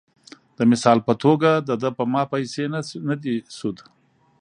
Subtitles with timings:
[0.57, 2.63] د مثال پۀ توګه د دۀ پۀ ما پېسې
[3.07, 3.77] نۀ دي سود،